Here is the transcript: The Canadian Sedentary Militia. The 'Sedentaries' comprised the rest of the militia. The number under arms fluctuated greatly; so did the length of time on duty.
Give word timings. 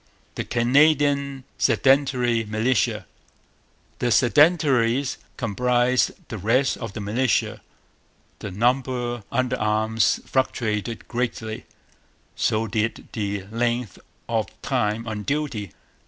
The 0.33 0.43
Canadian 0.45 1.43
Sedentary 1.59 2.43
Militia. 2.43 3.05
The 3.99 4.09
'Sedentaries' 4.11 5.17
comprised 5.37 6.13
the 6.29 6.39
rest 6.39 6.75
of 6.77 6.93
the 6.93 6.99
militia. 6.99 7.61
The 8.39 8.49
number 8.49 9.21
under 9.31 9.59
arms 9.59 10.19
fluctuated 10.25 11.07
greatly; 11.07 11.67
so 12.35 12.65
did 12.65 13.09
the 13.13 13.43
length 13.51 13.99
of 14.27 14.47
time 14.63 15.05
on 15.07 15.21
duty. 15.21 15.71